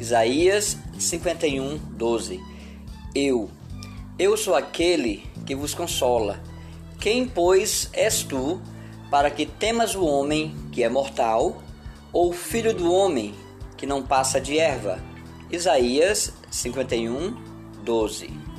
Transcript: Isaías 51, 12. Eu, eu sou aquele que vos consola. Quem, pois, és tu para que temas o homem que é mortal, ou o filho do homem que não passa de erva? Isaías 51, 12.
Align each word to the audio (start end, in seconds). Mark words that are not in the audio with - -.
Isaías 0.00 0.78
51, 0.98 1.76
12. 1.76 2.40
Eu, 3.14 3.50
eu 4.18 4.34
sou 4.34 4.54
aquele 4.54 5.22
que 5.44 5.54
vos 5.54 5.74
consola. 5.74 6.40
Quem, 6.98 7.28
pois, 7.28 7.90
és 7.92 8.22
tu 8.22 8.58
para 9.10 9.30
que 9.30 9.44
temas 9.44 9.94
o 9.94 10.02
homem 10.06 10.54
que 10.72 10.82
é 10.82 10.88
mortal, 10.88 11.62
ou 12.14 12.30
o 12.30 12.32
filho 12.32 12.72
do 12.72 12.90
homem 12.90 13.34
que 13.76 13.84
não 13.84 14.02
passa 14.02 14.40
de 14.40 14.58
erva? 14.58 14.98
Isaías 15.50 16.32
51, 16.50 17.36
12. 17.84 18.49